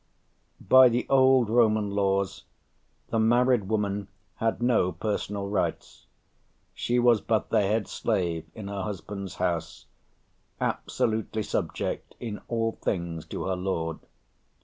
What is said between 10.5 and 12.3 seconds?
absolutely subject